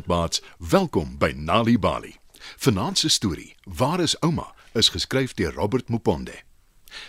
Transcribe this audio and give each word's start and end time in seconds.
Goeienaand 0.00 0.30
maats, 0.30 0.42
welkom 0.70 1.18
by 1.18 1.32
Nali 1.36 1.78
Bali. 1.78 2.16
Vanaand 2.56 2.98
se 2.98 3.08
storie, 3.08 3.54
Waar 3.64 4.00
is 4.00 4.14
ouma, 4.20 4.54
is 4.72 4.88
geskryf 4.88 5.34
deur 5.34 5.52
Robert 5.52 5.88
Muponde. 5.88 6.42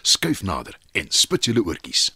Skuif 0.01 0.41
nader 0.43 0.77
en 0.91 1.05
spit 1.09 1.45
julle 1.45 1.63
oortjies. 1.63 2.09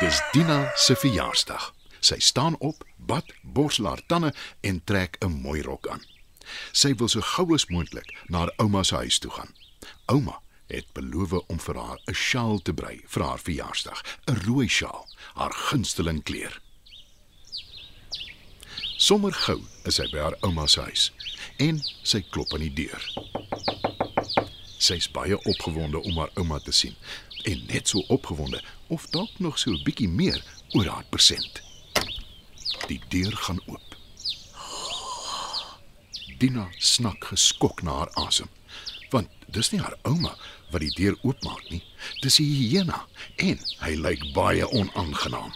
Dis 0.00 0.20
Dina 0.32 0.70
se 0.76 0.96
verjaarsdag. 0.96 1.70
Sy 2.00 2.18
staan 2.18 2.58
op, 2.58 2.84
bad, 2.96 3.32
borsel 3.42 3.88
haar 3.88 4.02
tande 4.06 4.34
en 4.60 4.82
trek 4.84 5.16
'n 5.24 5.32
mooi 5.32 5.62
rok 5.62 5.88
aan. 5.88 6.04
Sy 6.72 6.94
wil 6.94 7.08
so 7.08 7.20
gou 7.20 7.54
as 7.54 7.66
moontlik 7.66 8.12
na 8.28 8.38
haar 8.38 8.52
ouma 8.56 8.82
se 8.82 8.96
huis 8.96 9.18
toe 9.18 9.30
gaan. 9.30 9.54
Ouma 10.06 10.40
het 10.66 10.92
beloof 10.92 11.32
om 11.32 11.60
vir 11.60 11.76
haar 11.76 12.00
'n 12.06 12.14
sjaal 12.14 12.58
te 12.58 12.74
brei 12.74 13.00
vir 13.06 13.22
haar 13.22 13.38
verjaarsdag, 13.38 14.02
'n 14.26 14.40
rooi 14.44 14.68
sjaal, 14.68 15.08
haar 15.34 15.52
gunsteling 15.52 16.22
kleur. 16.22 16.63
Sommer 18.96 19.32
gou 19.34 19.58
is 19.88 19.96
sy 19.98 20.04
by 20.12 20.20
haar 20.22 20.36
ouma 20.46 20.68
se 20.70 20.82
huis 20.86 21.08
en 21.62 21.80
sy 22.06 22.20
klop 22.30 22.52
aan 22.54 22.62
die 22.62 22.84
deur. 22.84 23.02
Sy's 24.78 25.08
baie 25.10 25.34
opgewonde 25.50 25.98
om 25.98 26.20
haar 26.20 26.30
ouma 26.38 26.60
te 26.62 26.72
sien 26.72 26.94
en 27.50 27.64
net 27.66 27.90
so 27.90 28.04
opgewonde 28.14 28.60
of 28.94 29.08
dalk 29.10 29.32
nog 29.42 29.58
so 29.58 29.70
'n 29.70 29.82
bietjie 29.82 30.08
meer 30.08 30.38
oor 30.74 30.86
haar 30.86 31.06
persent. 31.10 31.62
Die 32.86 33.00
deur 33.08 33.34
gaan 33.36 33.60
oop. 33.66 33.96
Dina 36.38 36.68
snak 36.78 37.24
geskok 37.24 37.82
na 37.82 37.98
haar 37.98 38.12
asem, 38.26 38.48
want 39.10 39.28
dis 39.48 39.70
nie 39.72 39.80
haar 39.80 39.98
ouma 40.02 40.36
wat 40.70 40.80
die 40.80 40.94
deur 40.94 41.18
oopmaak 41.22 41.70
nie, 41.70 41.82
dis 42.20 42.38
'n 42.38 42.44
hyena 42.44 43.06
en 43.36 43.58
hy 43.80 43.94
lyk 43.94 44.32
baie 44.32 44.70
onaangenaam. 44.70 45.52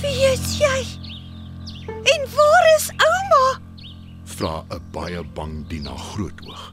Wie 0.00 0.32
is 0.32 0.58
jy? 0.58 1.11
En 1.86 2.34
waar 2.34 2.74
is 2.76 2.90
ouma? 2.96 3.60
Vra 4.24 4.64
'n 4.68 4.82
baie 4.90 5.24
bang 5.24 5.68
Dina 5.68 5.96
grootoog. 5.96 6.72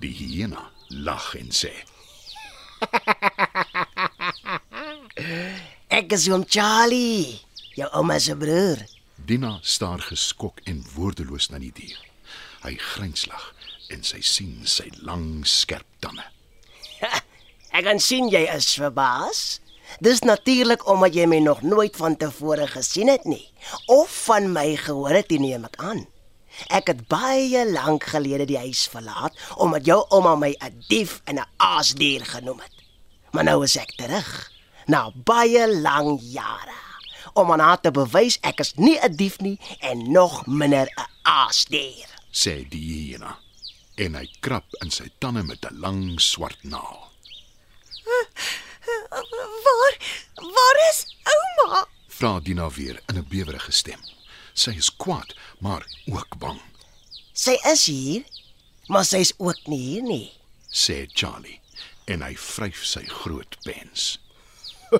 Die 0.00 0.14
hyena 0.14 0.70
lag 0.88 1.34
en 1.34 1.52
sê: 1.52 1.72
Ek 5.98 6.12
is 6.12 6.28
oom 6.28 6.44
Charlie, 6.48 7.40
jou 7.74 7.88
ouma 7.92 8.18
se 8.18 8.36
broer. 8.36 8.86
Dina 9.14 9.58
staar 9.62 10.00
geskok 10.00 10.60
en 10.64 10.84
woordeloos 10.94 11.48
na 11.50 11.58
die 11.58 11.72
dier. 11.74 11.98
Hy 12.62 12.76
grynslag 12.76 13.54
en 13.90 14.04
sy 14.06 14.20
sien 14.20 14.60
sy 14.64 14.90
lang 15.02 15.46
skerp 15.46 15.86
tande. 16.00 16.24
Ek 17.76 17.84
kan 17.86 18.00
sien 18.02 18.30
jy 18.32 18.44
is 18.54 18.72
verbaas. 18.78 19.60
Dis 19.98 20.22
natuurlik 20.22 20.86
omdat 20.88 21.14
jy 21.14 21.26
my 21.26 21.38
nog 21.38 21.62
nooit 21.62 21.96
van 21.96 22.16
tevore 22.16 22.66
gesien 22.66 23.08
het 23.08 23.24
nie 23.24 23.52
of 23.86 24.10
van 24.24 24.52
my 24.52 24.76
gehoor 24.76 25.14
het 25.18 25.30
nie, 25.30 25.40
neem 25.50 25.64
ek 25.64 25.76
aan. 25.76 26.06
Ek 26.68 26.86
het 26.92 27.06
baie 27.08 27.64
lank 27.70 28.04
gelede 28.04 28.46
die 28.46 28.58
huis 28.58 28.86
verlaat 28.90 29.34
omdat 29.56 29.86
jou 29.86 30.04
ouma 30.10 30.36
my 30.36 30.54
'n 30.60 30.84
dief 30.88 31.20
en 31.24 31.38
'n 31.38 31.48
aasdier 31.56 32.24
genoem 32.24 32.60
het. 32.60 32.72
Maar 33.32 33.44
nou 33.44 33.64
is 33.64 33.76
ek 33.76 33.92
terug 33.96 34.52
na 34.86 35.10
baie 35.14 35.80
lang 35.80 36.18
jare 36.22 36.78
om 37.32 37.52
aan 37.52 37.60
haar 37.60 37.80
te 37.80 37.90
bewys 37.90 38.38
ek 38.42 38.60
is 38.60 38.74
nie 38.74 38.98
'n 38.98 39.16
dief 39.16 39.38
nie 39.38 39.58
en 39.80 40.12
nog 40.12 40.46
minder 40.46 40.86
'n 40.86 41.08
aasdier. 41.22 42.08
sê 42.32 42.68
die 42.68 42.80
hyena 42.80 43.38
en 43.96 44.14
hy 44.14 44.26
krap 44.40 44.64
in 44.82 44.90
sy 44.90 45.08
tande 45.18 45.42
met 45.42 45.64
'n 45.64 45.80
lang 45.80 46.20
swart 46.20 46.62
naal. 46.62 47.10
Waar 50.36 50.69
waar 50.80 50.90
is 50.90 51.16
ouma? 51.22 51.86
Vra 52.08 52.40
Dina 52.40 52.70
weer 52.70 53.00
in 53.06 53.16
'n 53.16 53.26
bewerige 53.28 53.72
stem. 53.72 54.00
Sy 54.52 54.70
is 54.70 54.96
kwaad, 54.96 55.34
maar 55.58 55.86
ook 56.06 56.38
bang, 56.38 56.60
Sy 57.32 57.56
is 57.72 57.86
hier, 57.86 58.24
maar 58.86 59.04
sy's 59.04 59.32
ook 59.38 59.66
nie 59.66 59.78
hier 59.80 60.02
nie. 60.02 60.32
sê 60.72 61.06
Charlie 61.12 61.60
en 62.06 62.22
hy 62.22 62.34
vryf 62.36 62.84
sy 62.84 63.04
groot 63.06 63.56
pens. 63.62 64.18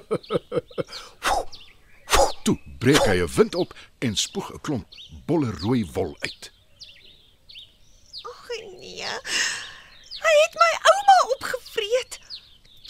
Toe 2.44 2.58
breek 2.78 3.04
hy 3.06 3.16
'n 3.20 3.28
wind 3.36 3.54
op 3.54 3.74
en 3.98 4.16
spoeg 4.16 4.52
'n 4.54 4.60
klomp 4.60 4.86
bolle 5.26 5.50
rooi 5.50 5.84
wol 5.92 6.16
uit. 6.20 6.50
Ag 8.30 8.48
nee. 8.78 9.04
Hy 10.24 10.34
het 10.44 10.54
my 10.62 10.72
ouma 10.92 11.16
opgevreet. 11.34 12.18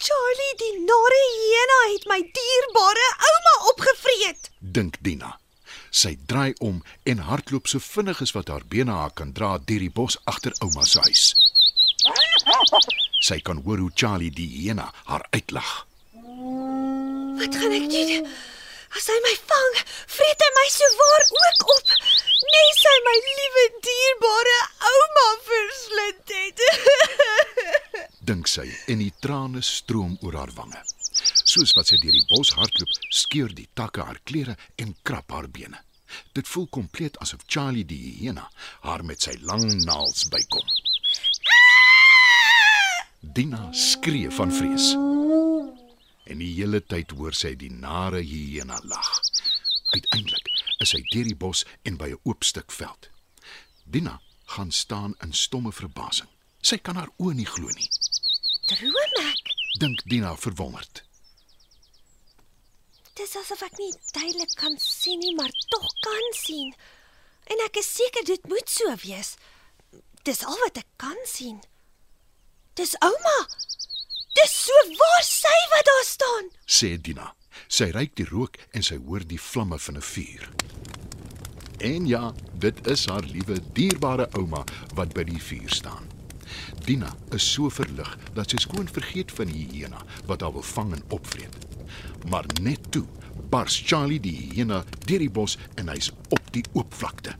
Charlie 0.00 0.54
die 0.56 0.76
nare 0.80 1.18
hyena 1.36 1.78
het 1.92 2.06
my 2.08 2.18
dierbare 2.36 3.08
ouma 3.28 3.54
opgevreet. 3.72 4.48
dink 4.58 4.96
Dina. 5.04 5.34
Sy 5.92 6.14
draai 6.30 6.54
om 6.64 6.78
en 7.04 7.20
hardloop 7.28 7.68
so 7.68 7.82
vinnig 7.84 8.22
as 8.24 8.32
wat 8.32 8.48
haar 8.48 8.64
bene 8.74 8.94
haar 8.96 9.12
kan 9.12 9.34
dra 9.36 9.50
deur 9.58 9.84
die 9.84 9.92
bos 9.98 10.16
agter 10.32 10.56
ouma 10.64 10.86
se 10.88 11.04
huis. 11.04 11.24
Sy 13.28 13.42
kan 13.44 13.60
hoor 13.66 13.82
hoe 13.84 13.92
Charlie 13.94 14.32
die 14.32 14.48
hyena 14.54 14.88
haar 15.10 15.26
uitlag. 15.36 15.70
Wat 17.42 17.60
gaan 17.60 17.76
ek 17.82 17.90
doen? 17.92 18.30
As 18.96 19.06
hy 19.12 19.18
my 19.26 19.36
vang, 19.52 19.76
vreet 20.16 20.46
hy 20.46 20.50
my 20.56 20.68
sowaar 20.78 21.26
ook 21.42 21.68
op. 21.76 21.92
Net 22.54 22.80
sy 22.80 22.96
my 23.10 23.16
liewe 23.28 23.66
dierbare 23.84 24.58
ouma 24.94 25.28
verslind 25.50 26.34
het. 26.38 26.64
dink 28.30 28.49
sy 28.60 28.92
en 28.92 29.00
die 29.00 29.12
trane 29.22 29.62
stroom 29.64 30.16
oor 30.24 30.36
haar 30.40 30.52
wange. 30.56 30.80
Soos 31.50 31.72
wat 31.76 31.90
sy 31.90 31.98
deur 32.02 32.16
die 32.16 32.26
bos 32.30 32.52
hardloop, 32.58 32.92
skeur 33.12 33.52
die 33.54 33.68
takke 33.78 34.04
haar 34.06 34.20
klere 34.28 34.56
en 34.80 34.94
krap 35.06 35.32
haar 35.34 35.48
bene. 35.50 35.80
Dit 36.34 36.48
voel 36.50 36.66
kompleet 36.74 37.18
asof 37.22 37.44
Charlie 37.46 37.86
die 37.86 38.16
hyena 38.18 38.48
haar 38.86 39.04
met 39.06 39.22
sy 39.22 39.36
lang 39.46 39.66
naels 39.84 40.26
bykom. 40.32 40.66
Dina 43.20 43.68
skree 43.76 44.30
van 44.32 44.52
vrees. 44.54 44.92
En 46.30 46.40
die 46.42 46.50
hele 46.56 46.80
tyd 46.80 47.12
hoor 47.18 47.36
sy 47.36 47.54
die 47.58 47.70
nare 47.70 48.22
hyena 48.24 48.80
lag. 48.90 49.10
Uiteindelik 49.94 50.50
is 50.80 50.94
sy 50.94 51.02
deur 51.12 51.28
die 51.28 51.38
bos 51.38 51.64
en 51.84 51.98
by 52.00 52.10
'n 52.10 52.20
oop 52.24 52.44
stuk 52.44 52.72
veld. 52.72 53.10
Dina 53.84 54.20
gaan 54.56 54.70
staan 54.72 55.14
in 55.22 55.32
stomme 55.32 55.72
verbasing. 55.72 56.28
Sy 56.62 56.78
kan 56.78 56.96
haar 56.96 57.10
oë 57.18 57.34
nie 57.34 57.46
glo 57.46 57.68
nie. 57.68 57.88
Droom 58.70 59.14
ek? 59.18 59.48
Dink 59.82 60.02
Dina 60.06 60.36
verwonderd. 60.38 61.02
Dis 63.18 63.32
asof 63.40 63.64
ek 63.66 63.80
nie 63.80 63.90
duidelik 64.14 64.52
kan 64.60 64.76
sien 64.78 65.18
nie, 65.18 65.32
maar 65.34 65.50
tog 65.72 65.88
kan 66.04 66.28
sien. 66.38 66.70
En 67.50 67.64
ek 67.64 67.80
is 67.82 67.88
seker 67.96 68.22
dit 68.28 68.46
moet 68.52 68.70
so 68.70 68.94
wees. 69.02 69.34
Dis 70.22 70.44
al 70.46 70.54
wat 70.62 70.78
ek 70.84 70.86
kan 71.02 71.18
sien. 71.26 71.58
Dis 72.78 72.94
ouma. 73.02 73.34
Dis 74.38 74.54
so 74.68 74.86
waar 75.02 75.26
sy 75.26 75.56
wat 75.74 75.90
daar 75.90 76.06
staan. 76.06 76.54
sê 76.62 76.94
Dina. 76.94 77.32
Sy 77.66 77.90
ruik 77.90 78.14
die 78.14 78.28
rook 78.30 78.54
en 78.70 78.86
sy 78.86 79.00
hoor 79.02 79.26
die 79.26 79.42
vlamme 79.50 79.78
van 79.78 79.98
'n 79.98 80.06
vuur. 80.12 80.46
En 81.90 82.06
ja, 82.06 82.32
dit 82.54 82.86
is 82.86 83.06
haar 83.06 83.26
liewe 83.34 83.58
dierbare 83.74 84.30
ouma 84.38 84.64
wat 84.94 85.14
by 85.14 85.24
die 85.24 85.42
vuur 85.42 85.70
staan. 85.70 86.19
Dina 86.86 87.10
is 87.36 87.46
so 87.52 87.70
verlig 87.70 88.10
dat 88.34 88.50
sy 88.50 88.60
skoon 88.62 88.88
vergeet 88.90 89.32
van 89.36 89.50
die 89.50 89.66
hyena 89.70 90.02
wat 90.26 90.44
haar 90.44 90.54
wil 90.56 90.66
vang 90.74 90.94
en 90.96 91.04
opvreet. 91.16 91.56
Maar 92.30 92.46
net 92.62 92.90
toe 92.94 93.06
bars 93.50 93.82
Charlie 93.86 94.20
die 94.22 94.36
hyena 94.52 94.84
deur 95.06 95.22
die 95.22 95.30
bos 95.30 95.56
en 95.80 95.90
hy's 95.92 96.10
op 96.30 96.52
die 96.54 96.64
oop 96.72 96.94
vlakte. 96.94 97.34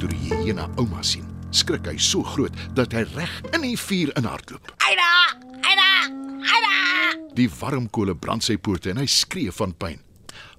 Toe 0.00 0.08
die 0.08 0.30
hyena 0.30 0.68
ouma 0.80 1.02
sien, 1.04 1.26
skrik 1.52 1.88
hy 1.90 1.96
so 2.00 2.24
groot 2.24 2.56
dat 2.78 2.94
hy 2.96 3.04
reg 3.14 3.34
in 3.52 3.66
die 3.66 3.76
vuur 3.78 4.14
inhardloop. 4.18 4.72
Aida! 4.86 5.10
Aida! 5.60 5.90
Aida! 6.54 6.74
Die 7.36 7.50
warm 7.60 7.90
kole 7.92 8.14
brand 8.16 8.46
sy 8.46 8.56
pote 8.56 8.94
en 8.94 9.02
hy 9.02 9.06
skree 9.10 9.52
van 9.54 9.74
pyn. 9.76 10.00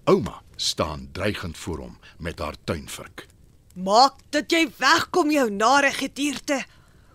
Ouma 0.09 0.41
staan 0.61 1.09
dreigend 1.15 1.57
voor 1.57 1.87
hom 1.87 1.99
met 2.17 2.39
haar 2.39 2.55
tuinvurk. 2.63 3.30
Maak 3.75 4.17
dat 4.35 4.51
jy 4.51 4.65
wegkom 4.77 5.29
jou 5.31 5.47
nare 5.51 5.91
gedierte. 5.95 6.57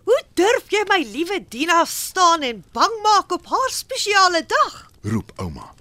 Hoe 0.09 0.21
durf 0.33 0.71
jy 0.73 0.81
my 0.89 1.03
liewe 1.05 1.37
Dina 1.49 1.83
staan 1.85 2.41
en 2.41 2.63
bang 2.73 2.95
maak 3.03 3.31
op 3.31 3.45
haar 3.45 3.69
spesiale 3.69 4.41
dag? 4.45 4.89
Roep 5.01 5.31
ouma. 5.35 5.73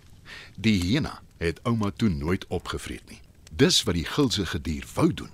Die 0.54 0.76
hyena 0.82 1.22
het 1.38 1.62
ouma 1.64 1.90
toe 1.96 2.08
nooit 2.08 2.44
opgevreet 2.48 3.08
nie. 3.08 3.20
Dis 3.52 3.82
wat 3.88 3.96
die 3.96 4.04
gulsige 4.04 4.60
dier 4.60 4.84
wou 4.94 5.08
doen. 5.14 5.32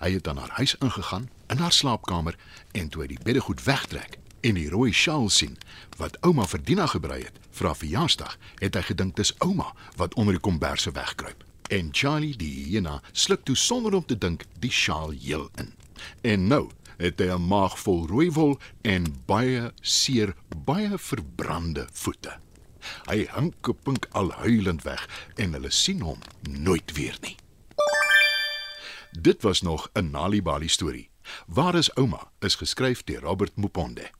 Hy 0.00 0.14
het 0.16 0.28
aan 0.28 0.40
haar 0.40 0.56
huis 0.56 0.74
ingegaan, 0.80 1.28
in 1.48 1.60
haar 1.60 1.72
slaapkamer 1.72 2.36
en 2.72 2.88
toe 2.88 3.04
hy 3.04 3.12
die 3.12 3.22
beddegoed 3.22 3.64
wegtrek 3.68 4.16
en 4.40 4.56
die 4.56 4.70
rooi 4.72 4.92
sjaal 4.92 5.28
sien 5.28 5.58
wat 6.00 6.16
ouma 6.24 6.48
vir 6.48 6.64
Dina 6.64 6.88
gebrei 6.88 7.22
het 7.22 7.36
vir 7.52 7.68
haar 7.68 7.76
verjaarsdag, 7.76 8.36
het 8.58 8.74
hy 8.74 8.88
gedink 8.88 9.16
dis 9.20 9.36
ouma 9.44 9.74
wat 10.00 10.14
onder 10.16 10.40
die 10.40 10.42
komberse 10.42 10.90
wegkruip. 10.96 11.44
En 11.72 11.88
Charlie 11.90 12.34
die 12.36 12.52
hyena 12.66 12.98
sluk 13.12 13.46
toe 13.48 13.56
sonder 13.56 13.94
om 13.96 14.04
te 14.04 14.18
dink 14.18 14.44
die 14.60 14.70
sjaal 14.70 15.14
heel 15.16 15.48
in. 15.56 15.72
En 16.20 16.46
nou 16.50 16.66
het 16.98 17.20
hy 17.20 17.30
'n 17.32 17.46
maag 17.48 17.78
vol 17.80 18.06
rooi 18.06 18.30
wol 18.30 18.58
en 18.82 19.06
baie 19.26 19.72
seer, 19.80 20.34
baie 20.64 20.98
verbrande 20.98 21.88
voete. 21.92 22.36
Hy 23.08 23.26
hinkepink 23.34 24.06
al 24.12 24.30
huilend 24.44 24.82
weg 24.82 25.08
en 25.36 25.52
hulle 25.52 25.70
sien 25.70 26.00
hom 26.00 26.20
nooit 26.42 26.92
weer 26.92 27.16
nie. 27.22 27.36
Dit 29.12 29.42
was 29.42 29.62
nog 29.62 29.88
'n 29.94 30.10
Nali 30.10 30.42
Bali 30.42 30.68
storie. 30.68 31.10
Waar 31.46 31.74
is 31.74 31.94
ouma 31.94 32.30
is 32.40 32.54
geskryf 32.54 33.04
deur 33.04 33.20
Robert 33.20 33.56
Muponde. 33.56 34.10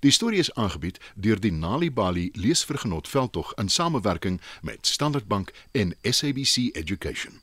Die 0.00 0.10
storie 0.10 0.38
is 0.38 0.52
aangebied 0.54 0.98
deur 1.14 1.40
die 1.40 1.52
Nali 1.52 1.90
Bali 1.92 2.28
leesvergenot 2.32 3.08
veldtog 3.08 3.54
in 3.54 3.68
samewerking 3.68 4.40
met 4.62 4.86
Standard 4.86 5.26
Bank 5.26 5.52
en 5.72 5.96
SABC 6.02 6.56
Education. 6.72 7.40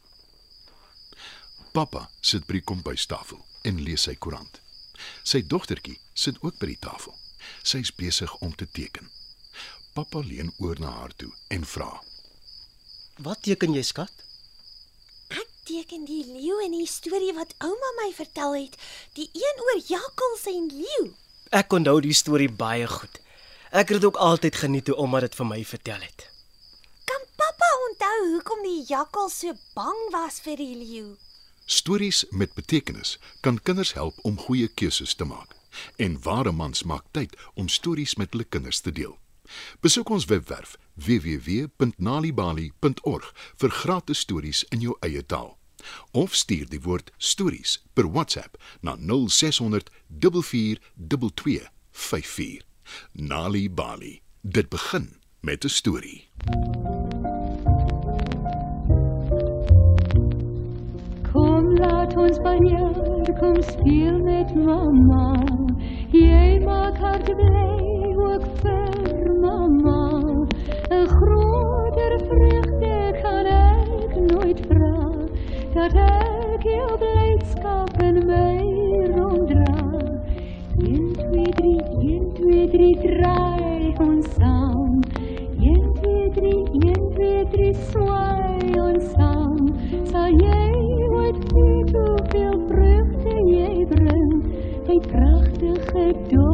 Pappa 1.76 2.10
sit 2.22 2.46
by 2.48 2.60
die 2.60 2.64
kombuistafel 2.64 3.42
en 3.68 3.82
lees 3.84 4.06
sy 4.08 4.16
koerant. 4.16 4.62
Sy 5.28 5.42
dogtertjie 5.44 5.98
sit 6.14 6.38
ook 6.42 6.60
by 6.62 6.70
die 6.72 6.80
tafel. 6.80 7.16
Sy's 7.64 7.92
besig 7.96 8.32
om 8.46 8.56
te 8.56 8.68
teken. 8.72 9.10
Pappa 9.96 10.22
leun 10.24 10.54
oor 10.64 10.80
na 10.80 10.92
haar 10.92 11.16
toe 11.16 11.32
en 11.56 11.66
vra: 11.68 11.90
Wat 13.24 13.44
teken 13.44 13.76
jy, 13.76 13.84
skat? 13.84 14.24
Ek 15.32 15.52
teken 15.68 16.08
die 16.08 16.24
leeu 16.28 16.58
in 16.66 16.76
die 16.76 16.88
storie 16.90 17.34
wat 17.36 17.54
ouma 17.64 17.92
my 18.00 18.10
vertel 18.16 18.56
het, 18.56 18.76
die 19.20 19.30
een 19.34 19.62
oor 19.68 19.84
jakkals 19.88 20.48
en 20.52 20.68
leeu. 20.72 21.14
Ek 21.54 21.74
onthou 21.74 22.00
die 22.02 22.14
storie 22.14 22.50
baie 22.50 22.88
goed. 22.88 23.22
Ek 23.70 23.90
het 23.90 24.00
dit 24.00 24.06
ook 24.06 24.18
altyd 24.18 24.56
geniet 24.56 24.86
toe 24.86 24.96
ouma 24.98 25.20
dit 25.20 25.36
vir 25.36 25.46
my 25.46 25.66
vertel 25.66 26.02
het. 26.02 26.30
Kan 27.06 27.22
pappa 27.38 27.70
onthou 27.90 28.32
hoekom 28.32 28.64
die 28.64 28.86
jakkals 28.88 29.40
so 29.40 29.54
bang 29.76 30.12
was 30.12 30.40
vir 30.42 30.58
die 30.58 30.76
leeu? 30.80 31.18
Stories 31.66 32.26
met 32.32 32.54
betekenis 32.54 33.20
kan 33.42 33.62
kinders 33.62 33.94
help 33.94 34.14
om 34.24 34.38
goeie 34.38 34.68
keuses 34.68 35.16
te 35.16 35.26
maak. 35.26 35.56
En 35.98 36.22
ware 36.24 36.52
mans 36.52 36.84
maak 36.84 37.04
tyd 37.12 37.36
om 37.54 37.68
stories 37.68 38.16
met 38.16 38.32
hulle 38.32 38.44
kinders 38.44 38.82
te 38.82 38.92
deel. 38.92 39.18
Besoek 39.82 40.10
ons 40.10 40.26
webwerf 40.26 40.78
www.nalibali.org 40.94 43.34
vir 43.62 43.70
gratis 43.70 44.20
stories 44.20 44.66
in 44.70 44.80
jou 44.82 44.98
eie 45.06 45.26
taal. 45.26 45.58
Of 46.12 46.36
stuur 46.36 46.70
die 46.70 46.82
woord 46.82 47.12
stories 47.18 47.84
per 47.94 48.12
WhatsApp 48.12 48.58
na 48.82 48.96
0600 48.96 49.90
4422 50.20 51.70
54. 51.92 52.62
Nali 53.12 53.70
Bali. 53.70 54.22
Dit 54.42 54.70
begin 54.70 55.16
met 55.40 55.64
'n 55.64 55.70
storie. 55.70 56.28
Kom 61.32 61.78
laat 61.78 62.16
ons 62.16 62.38
banjer, 62.42 62.94
kom 63.40 63.62
speel 63.62 64.18
met 64.20 64.56
mamma. 64.56 65.44
Jy 66.12 66.60
maak 66.66 66.98
hart 66.98 67.30
bly 67.36 68.16
ook 68.28 68.46
vir 68.62 69.34
mamma. 69.40 70.02
'n 70.90 71.08
Groter 71.08 72.20
vreugde 72.28 72.55
Dat 75.86 75.98
ek 76.02 76.64
jou 76.66 76.94
blydskap 76.98 78.00
in 78.02 78.16
my 78.26 78.58
ronddra. 79.12 79.74
1 80.82 81.12
2 81.14 81.44
3 81.60 81.74
1 82.14 82.24
2 82.40 82.64
3 82.74 82.88
draai 83.04 83.94
ons 84.08 84.32
saam. 84.34 85.04
1 85.62 85.84
2 86.00 86.32
3 86.40 86.56
1 86.90 87.06
2 87.20 87.46
3 87.54 87.70
swaai 87.92 88.72
ons 88.88 89.12
saam. 89.14 89.62
Sal 90.10 90.34
jy 90.42 90.66
ooit 91.20 91.54
weet 91.54 91.94
hoeveel 92.00 92.58
vreugde 92.72 93.38
jy 93.54 93.86
bring? 93.94 94.34
Hy 94.90 94.98
pragtige 95.06 96.08
dogter 96.34 96.34
van 96.34 96.45